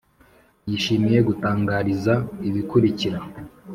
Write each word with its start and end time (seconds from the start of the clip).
yishimiye 0.69 1.19
gutangariza 1.27 2.13
ibikurikira: 2.47 3.19